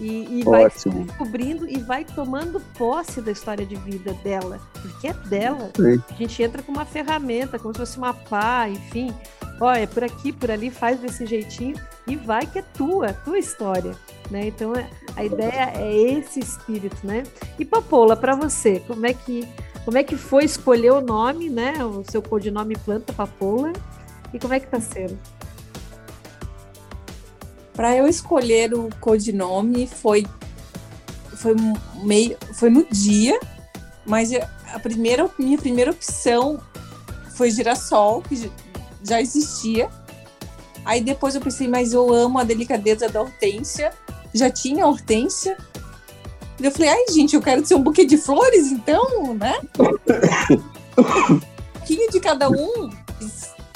E, 0.00 0.38
e 0.38 0.44
vai 0.44 0.68
descobrindo 0.68 1.68
e 1.68 1.80
vai 1.80 2.04
tomando 2.04 2.60
posse 2.76 3.20
da 3.20 3.32
história 3.32 3.66
de 3.66 3.74
vida 3.74 4.12
dela, 4.22 4.60
porque 4.80 5.08
é 5.08 5.12
dela. 5.12 5.72
Sim. 5.74 6.00
A 6.08 6.14
gente 6.14 6.40
entra 6.40 6.62
com 6.62 6.70
uma 6.70 6.84
ferramenta, 6.84 7.58
como 7.58 7.74
se 7.74 7.80
fosse 7.80 7.98
uma 7.98 8.14
pá, 8.14 8.68
enfim. 8.68 9.12
Olha, 9.60 9.86
por 9.86 10.04
aqui, 10.04 10.32
por 10.32 10.50
ali, 10.50 10.70
faz 10.70 11.00
desse 11.00 11.26
jeitinho 11.26 11.76
e 12.06 12.14
vai 12.16 12.46
que 12.46 12.60
é 12.60 12.62
tua, 12.62 13.12
tua 13.12 13.38
história. 13.38 13.92
Né? 14.30 14.48
Então 14.48 14.74
é, 14.74 14.88
a 15.16 15.24
ideia 15.24 15.72
é 15.74 15.92
esse 15.92 16.38
espírito, 16.38 16.98
né? 17.02 17.24
E 17.58 17.64
Papola, 17.64 18.14
para 18.14 18.34
você, 18.34 18.80
como 18.86 19.06
é 19.06 19.14
que 19.14 19.48
como 19.84 19.96
é 19.96 20.04
que 20.04 20.18
foi 20.18 20.44
escolher 20.44 20.92
o 20.92 21.00
nome, 21.00 21.48
né? 21.48 21.82
O 21.82 22.04
seu 22.10 22.20
codinome 22.20 22.76
Planta 22.76 23.10
Papola 23.12 23.72
e 24.32 24.38
como 24.38 24.52
é 24.52 24.60
que 24.60 24.66
está 24.66 24.78
sendo? 24.78 25.18
Para 27.72 27.96
eu 27.96 28.06
escolher 28.06 28.74
o 28.74 28.90
codinome 29.00 29.86
foi 29.86 30.26
foi 31.34 31.54
meio 32.02 32.36
foi 32.52 32.68
no 32.68 32.84
dia, 32.84 33.40
mas 34.04 34.30
a 34.34 34.78
primeira 34.78 35.28
minha 35.38 35.56
primeira 35.56 35.90
opção 35.90 36.60
foi 37.34 37.50
girassol, 37.50 38.20
que 38.20 38.50
já 39.08 39.20
existia. 39.20 39.88
Aí 40.84 41.00
depois 41.00 41.34
eu 41.34 41.40
pensei, 41.40 41.66
mas 41.68 41.92
eu 41.92 42.12
amo 42.12 42.38
a 42.38 42.44
delicadeza 42.44 43.08
da 43.08 43.20
hortência. 43.20 43.92
Já 44.32 44.50
tinha 44.50 44.86
hortência. 44.86 45.56
E 46.60 46.64
eu 46.64 46.70
falei, 46.70 46.88
ai 46.90 47.04
gente, 47.10 47.34
eu 47.34 47.42
quero 47.42 47.64
ser 47.64 47.74
um 47.74 47.82
buquê 47.82 48.04
de 48.04 48.16
flores, 48.16 48.72
então, 48.72 49.34
né? 49.34 49.60
um 50.98 51.40
pouquinho 51.72 52.10
de 52.10 52.20
cada 52.20 52.48
um. 52.50 52.90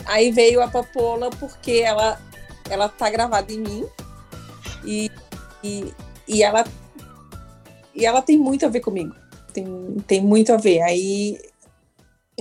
Aí 0.05 0.31
veio 0.33 0.63
a 0.63 0.69
papola 0.69 1.31
porque 1.31 1.83
ela 1.85 2.21
ela 2.69 2.89
tá 2.89 3.11
gravada 3.11 3.53
em 3.53 3.61
mim 3.61 3.87
e, 4.85 5.11
e, 5.63 5.93
e 6.27 6.43
ela 6.43 6.65
e 7.95 8.07
ela 8.07 8.23
tem 8.23 8.39
muito 8.39 8.65
a 8.67 8.69
ver 8.69 8.81
comigo. 8.81 9.15
Tem, 9.53 9.67
tem 10.07 10.21
muito 10.21 10.53
a 10.53 10.57
ver. 10.57 10.81
Aí 10.83 11.39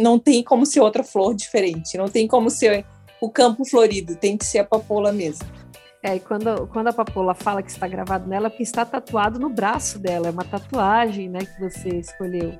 não 0.01 0.19
tem 0.19 0.43
como 0.43 0.65
ser 0.65 0.81
outra 0.81 1.03
flor 1.03 1.35
diferente. 1.35 1.97
Não 1.97 2.07
tem 2.07 2.27
como 2.27 2.49
ser 2.49 2.85
o 3.21 3.29
campo 3.29 3.63
florido. 3.63 4.15
Tem 4.15 4.37
que 4.37 4.45
ser 4.45 4.59
a 4.59 4.65
papoula 4.65 5.11
mesmo. 5.11 5.47
É, 6.03 6.15
e 6.15 6.19
quando, 6.19 6.67
quando 6.67 6.87
a 6.87 6.93
papoula 6.93 7.35
fala 7.35 7.61
que 7.61 7.69
está 7.69 7.87
gravado 7.87 8.27
nela, 8.27 8.47
é 8.47 8.49
porque 8.49 8.63
está 8.63 8.83
tatuado 8.83 9.39
no 9.39 9.49
braço 9.49 9.99
dela. 9.99 10.27
É 10.27 10.31
uma 10.31 10.43
tatuagem, 10.43 11.29
né, 11.29 11.39
que 11.39 11.59
você 11.59 11.89
escolheu. 11.89 12.57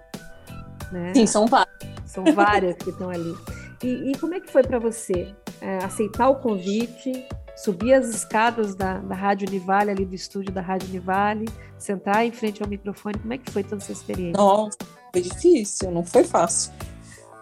Né? 0.91 1.13
Sim, 1.15 1.25
são 1.25 1.47
várias. 1.47 1.75
São 2.05 2.23
várias 2.35 2.75
que 2.75 2.89
estão 2.89 3.09
ali. 3.09 3.33
E, 3.83 4.11
e, 4.11 4.17
como 4.19 4.35
é 4.35 4.39
que 4.39 4.51
foi 4.51 4.61
para 4.61 4.77
você 4.77 5.33
é, 5.59 5.77
aceitar 5.77 6.29
o 6.29 6.35
convite, 6.35 7.25
subir 7.55 7.93
as 7.93 8.09
escadas 8.09 8.75
da, 8.75 8.99
da 8.99 9.15
Rádio 9.15 9.47
Univale, 9.47 9.89
ali 9.89 10.05
do 10.05 10.13
estúdio 10.13 10.53
da 10.53 10.61
Rádio 10.61 10.89
Univale, 10.89 11.45
sentar 11.79 12.23
em 12.23 12.31
frente 12.31 12.61
ao 12.61 12.69
microfone? 12.69 13.17
Como 13.17 13.33
é 13.33 13.39
que 13.39 13.49
foi 13.49 13.63
toda 13.63 13.77
essa 13.77 13.91
experiência? 13.91 14.37
Nossa, 14.37 14.77
foi 15.11 15.21
difícil, 15.21 15.89
não 15.89 16.05
foi 16.05 16.23
fácil. 16.23 16.71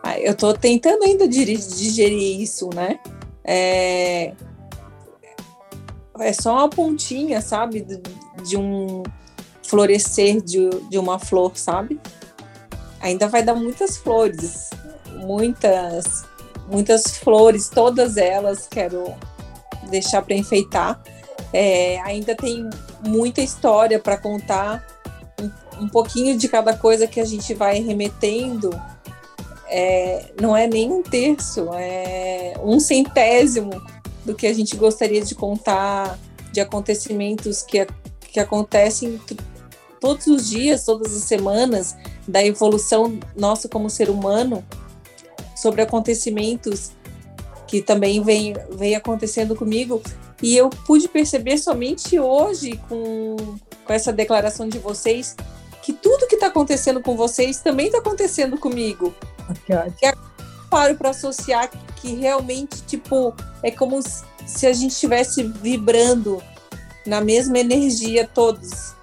Ah, 0.04 0.20
eu 0.20 0.32
estou 0.32 0.54
tentando 0.54 1.04
ainda 1.04 1.28
digerir 1.28 2.42
isso, 2.42 2.70
né? 2.74 3.00
É, 3.44 4.34
é 6.20 6.34
só 6.34 6.54
uma 6.54 6.70
pontinha, 6.70 7.42
sabe? 7.42 7.86
De, 8.44 8.58
um 8.58 9.04
florescer 9.64 10.42
de, 10.42 10.70
de 10.90 10.98
uma 10.98 11.20
flor, 11.20 11.52
sabe? 11.56 12.00
Ainda 13.02 13.28
vai 13.28 13.44
dar 13.44 13.56
muitas 13.56 13.98
flores, 13.98 14.70
muitas, 15.16 16.26
muitas 16.68 17.18
flores, 17.18 17.70
todas 17.70 18.18
elas 18.18 18.68
quero 18.68 19.14
deixar 19.90 20.22
para 20.22 20.36
enfeitar. 20.36 21.02
É, 21.54 22.00
ainda 22.02 22.36
tem 22.36 22.70
muita 23.06 23.42
história 23.42 24.00
para 24.00 24.18
contar, 24.18 24.86
um, 25.42 25.84
um 25.84 25.90
pouquinho 25.90 26.38
de 26.38 26.48
cada 26.48 26.76
coisa 26.76 27.08
que 27.08 27.20
a 27.20 27.26
gente 27.26 27.54
vai 27.54 27.80
remetendo 27.80 28.70
é, 29.70 30.26
não 30.42 30.56
é 30.56 30.68
nem 30.68 30.92
um 30.92 31.04
terço, 31.04 31.70
é 31.74 32.54
um 32.64 32.80
centésimo 32.80 33.72
do 34.26 34.36
que 34.36 34.48
a 34.48 34.54
gente 34.54 34.76
gostaria 34.76 35.22
de 35.22 35.36
contar 35.36 36.18
de 36.52 36.60
acontecimentos 36.60 37.62
que, 37.62 37.86
que 38.32 38.40
acontecem 38.40 39.20
todos 40.00 40.28
os 40.28 40.50
dias, 40.50 40.84
todas 40.84 41.16
as 41.16 41.24
semanas, 41.24 41.96
da 42.28 42.44
evolução 42.44 43.20
nossa 43.36 43.68
como 43.68 43.90
ser 43.90 44.10
humano, 44.10 44.64
sobre 45.56 45.82
acontecimentos 45.82 46.92
que 47.68 47.82
também 47.82 48.24
vem, 48.24 48.54
vem 48.72 48.96
acontecendo 48.96 49.56
comigo. 49.56 50.02
E 50.42 50.56
eu 50.56 50.70
pude 50.70 51.08
perceber 51.08 51.58
somente 51.58 52.20
hoje, 52.20 52.80
com, 52.88 53.36
com 53.86 53.94
essa 53.94 54.12
declaração 54.12 54.68
de 54.68 54.80
vocês, 54.80 55.36
que 55.84 55.94
tudo 55.94 56.28
que 56.28 56.36
está 56.36 56.48
acontecendo 56.48 57.02
com 57.02 57.16
vocês 57.16 57.60
também 57.60 57.88
está 57.88 58.00
acontecendo 58.00 58.58
comigo. 58.58 59.14
Que, 59.98 60.14
paro 60.70 60.96
para 60.96 61.10
associar 61.10 61.70
que 61.98 62.16
realmente, 62.16 62.82
tipo, 62.84 63.34
é 63.64 63.72
como 63.72 64.00
se 64.46 64.68
a 64.68 64.74
gente 64.74 64.92
estivesse 64.92 65.44
vibrando 65.44 66.42
na 67.06 67.22
mesma 67.22 67.60
energia 67.60 68.28
todos. 68.28 68.94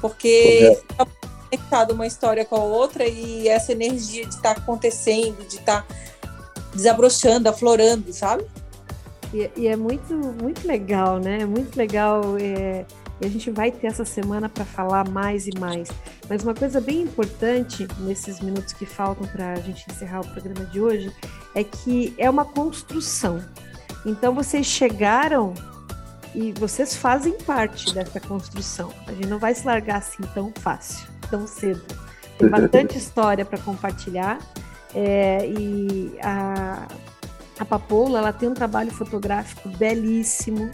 Porque 0.00 0.78
está 0.90 1.06
conectado 1.50 1.92
uma 1.92 2.06
história 2.06 2.44
com 2.44 2.56
a 2.56 2.62
outra 2.62 3.06
e 3.06 3.48
essa 3.48 3.72
energia 3.72 4.24
de 4.26 4.34
estar 4.34 4.54
tá 4.54 4.60
acontecendo, 4.60 5.46
de 5.46 5.56
estar 5.56 5.86
tá 5.86 5.94
desabrochando, 6.74 7.48
aflorando, 7.48 8.12
sabe? 8.12 8.46
E, 9.32 9.50
e, 9.56 9.68
é 9.68 9.76
muito, 9.76 10.14
muito 10.14 10.66
legal, 10.66 11.18
né? 11.18 11.42
É 11.42 11.46
muito 11.46 11.76
legal. 11.76 12.36
É, 12.38 12.84
e 13.20 13.26
a 13.26 13.28
gente 13.28 13.50
vai 13.50 13.70
ter 13.70 13.88
essa 13.88 14.04
semana 14.04 14.48
para 14.48 14.64
falar 14.64 15.08
mais 15.08 15.46
e 15.46 15.58
mais. 15.58 15.90
Mas 16.28 16.42
uma 16.42 16.54
coisa 16.54 16.80
bem 16.80 17.02
importante 17.02 17.86
nesses 17.98 18.40
minutos 18.40 18.72
que 18.72 18.86
faltam 18.86 19.26
para 19.28 19.52
a 19.52 19.56
gente 19.56 19.84
encerrar 19.90 20.20
o 20.20 20.28
programa 20.28 20.64
de 20.66 20.80
hoje 20.80 21.12
é 21.54 21.62
que 21.62 22.14
é 22.16 22.28
uma 22.30 22.44
construção. 22.44 23.44
Então 24.06 24.34
vocês 24.34 24.66
chegaram 24.66 25.54
e 26.34 26.52
vocês 26.52 26.96
fazem 26.96 27.32
parte 27.38 27.92
dessa 27.92 28.20
construção. 28.20 28.92
A 29.06 29.12
gente 29.12 29.26
não 29.26 29.38
vai 29.38 29.54
se 29.54 29.66
largar 29.66 29.98
assim 29.98 30.22
tão 30.34 30.52
fácil, 30.58 31.06
tão 31.28 31.46
cedo. 31.46 31.82
Tem 32.38 32.48
bastante 32.50 32.96
história 32.96 33.44
para 33.44 33.58
compartilhar. 33.58 34.38
É, 34.94 35.46
e 35.46 36.18
a, 36.22 36.88
a 37.58 37.64
Papoula 37.64 38.18
ela 38.18 38.32
tem 38.32 38.48
um 38.48 38.54
trabalho 38.54 38.90
fotográfico 38.90 39.68
belíssimo. 39.68 40.70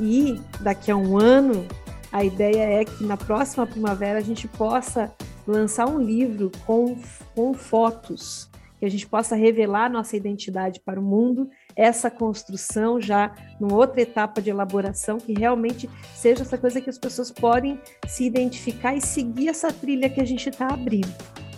E 0.00 0.40
daqui 0.60 0.90
a 0.90 0.96
um 0.96 1.16
ano, 1.18 1.66
a 2.12 2.24
ideia 2.24 2.80
é 2.80 2.84
que 2.84 3.04
na 3.04 3.16
próxima 3.16 3.66
primavera 3.66 4.18
a 4.18 4.22
gente 4.22 4.46
possa 4.46 5.12
lançar 5.46 5.86
um 5.86 5.98
livro 5.98 6.50
com, 6.66 6.96
com 7.34 7.54
fotos, 7.54 8.48
que 8.78 8.84
a 8.84 8.90
gente 8.90 9.06
possa 9.06 9.36
revelar 9.36 9.90
nossa 9.90 10.16
identidade 10.16 10.80
para 10.80 10.98
o 10.98 11.02
mundo, 11.02 11.48
essa 11.76 12.10
construção 12.10 13.00
já 13.00 13.34
numa 13.60 13.74
outra 13.74 14.00
etapa 14.00 14.40
de 14.40 14.50
elaboração, 14.50 15.18
que 15.18 15.32
realmente 15.32 15.88
seja 16.14 16.42
essa 16.42 16.58
coisa 16.58 16.80
que 16.80 16.90
as 16.90 16.98
pessoas 16.98 17.30
podem 17.30 17.80
se 18.06 18.24
identificar 18.24 18.94
e 18.94 19.00
seguir 19.00 19.48
essa 19.48 19.72
trilha 19.72 20.08
que 20.08 20.20
a 20.20 20.24
gente 20.24 20.48
está 20.48 20.68
abrindo, 20.68 21.12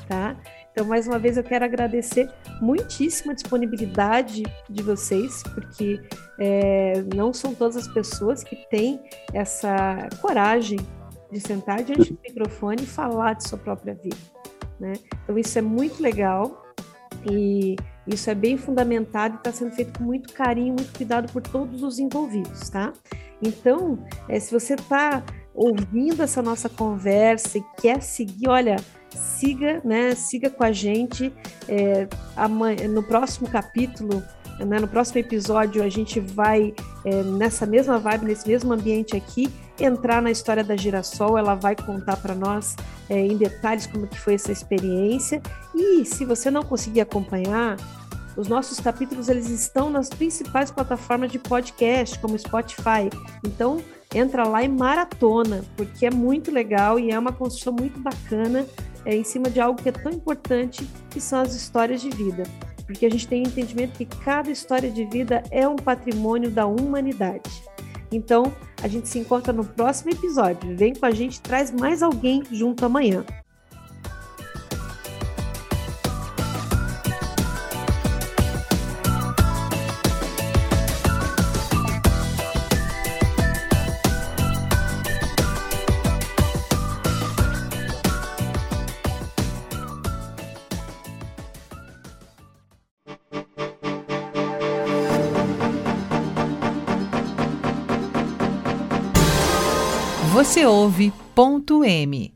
tá? 0.09 0.37
Então, 0.77 0.87
mais 0.87 1.09
uma 1.09 1.19
vez, 1.19 1.39
eu 1.39 1.43
quero 1.43 1.65
agradecer 1.65 2.31
muitíssima 2.61 3.35
disponibilidade 3.35 4.43
de 4.69 4.83
vocês, 4.83 5.43
porque 5.55 6.03
é, 6.39 7.03
não 7.15 7.33
são 7.33 7.55
todas 7.55 7.79
as 7.79 7.89
pessoas 7.89 8.45
que 8.45 8.57
têm 8.69 9.01
essa 9.33 10.07
coragem 10.21 10.79
de 11.33 11.41
sentar 11.41 11.83
diante 11.83 12.13
do 12.13 12.21
microfone 12.23 12.83
e 12.83 12.87
falar 12.87 13.33
de 13.33 13.49
sua 13.49 13.57
própria 13.57 13.95
vida. 13.95 14.19
Né? 14.79 14.93
Então, 15.25 15.39
isso 15.39 15.59
é 15.59 15.63
muito 15.63 16.03
legal 16.03 16.63
e 17.25 17.77
isso 18.07 18.29
é 18.29 18.35
bem 18.35 18.59
fundamentado 18.59 19.37
e 19.37 19.39
está 19.39 19.53
sendo 19.53 19.71
feito 19.71 19.99
com 19.99 20.05
muito 20.05 20.31
carinho, 20.35 20.75
muito 20.75 20.95
cuidado 20.95 21.33
por 21.33 21.41
todos 21.41 21.83
os 21.83 21.99
envolvidos, 21.99 22.69
tá? 22.69 22.93
Então, 23.41 23.99
é, 24.29 24.39
se 24.39 24.53
você 24.53 24.75
está 24.75 25.25
ouvindo 25.55 26.23
essa 26.23 26.43
nossa 26.43 26.69
conversa 26.69 27.57
e 27.57 27.65
quer 27.81 28.03
seguir, 28.03 28.47
olha, 28.47 28.77
siga, 29.17 29.81
né? 29.85 30.15
Siga 30.15 30.51
com 30.51 30.63
a 30.63 30.73
gente. 30.73 31.33
É, 31.69 32.07
amanhã, 32.37 32.87
no 32.89 33.03
próximo 33.03 33.49
capítulo, 33.49 34.23
né, 34.65 34.79
no 34.79 34.89
próximo 34.89 35.19
episódio, 35.19 35.83
a 35.83 35.89
gente 35.89 36.19
vai 36.21 36.75
é, 37.05 37.23
nessa 37.23 37.67
mesma 37.67 37.99
vibe, 37.99 38.27
nesse 38.27 38.49
mesmo 38.49 38.73
ambiente 38.73 39.17
aqui, 39.17 39.53
entrar 39.79 40.23
na 40.23 40.31
história 40.31 40.65
da 40.65 40.77
Girassol. 40.77 41.37
Ela 41.37 41.55
vai 41.55 41.77
contar 41.77 42.17
para 42.17 42.35
nós 42.35 42.77
é, 43.09 43.19
em 43.19 43.37
detalhes 43.37 43.87
como 43.87 44.07
que 44.07 44.19
foi 44.19 44.35
essa 44.35 44.53
experiência. 44.53 45.43
E 45.75 46.05
se 46.05 46.25
você 46.25 46.51
não 46.51 46.63
conseguir 46.63 47.03
acompanhar, 47.03 47.77
os 48.37 48.49
nossos 48.49 48.79
capítulos 48.81 49.29
eles 49.29 49.49
estão 49.49 49.91
nas 49.91 50.09
principais 50.09 50.71
plataformas 50.71 51.31
de 51.31 51.39
podcast, 51.39 52.19
como 52.19 52.39
Spotify. 52.39 53.11
Então, 53.45 53.83
entra 54.15 54.47
lá 54.47 54.63
e 54.63 54.69
maratona, 54.69 55.65
porque 55.77 56.07
é 56.07 56.11
muito 56.11 56.51
legal 56.51 56.99
e 56.99 57.11
é 57.11 57.19
uma 57.19 57.33
construção 57.33 57.73
muito 57.73 57.99
bacana 58.01 58.67
é, 59.05 59.15
em 59.15 59.25
cima 59.25 59.49
de 59.49 59.61
algo 59.61 59.81
que 59.81 59.89
é 59.89 59.93
tão 59.93 60.13
importante, 60.13 60.87
que 61.11 61.21
são 61.21 61.41
as 61.41 61.55
histórias 61.55 62.01
de 62.01 62.11
vida. 62.11 62.43
Porque 62.87 63.07
a 63.07 63.11
gente 63.11 63.27
tem 63.27 63.43
entendimento 63.43 63.97
que 63.97 64.05
cada 64.05 64.51
história 64.51 64.91
de 64.91 65.05
vida 65.05 65.43
é 65.51 65.67
um 65.67 65.77
patrimônio 65.77 66.51
da 66.51 66.67
humanidade. 66.67 67.63
Então, 68.13 68.53
a 68.83 68.89
gente 68.89 69.09
se 69.09 69.19
encontra 69.19 69.53
no 69.53 69.65
próximo 69.65 70.13
episódio. 70.13 70.77
Vem 70.77 70.95
com 70.95 71.07
a 71.07 71.11
gente, 71.11 71.41
traz 71.41 71.73
mais 71.73 72.03
alguém 72.03 72.43
junto 72.51 72.85
amanhã. 72.85 73.25
Você 100.57 100.65
ouve 100.65 101.13
ponto 101.35 101.85
M 101.85 102.33